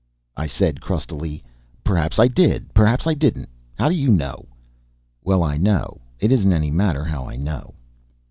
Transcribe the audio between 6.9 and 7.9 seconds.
how I know."